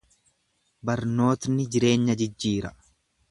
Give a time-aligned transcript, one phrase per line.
[0.89, 2.75] Barnootni jireenya jijjiira.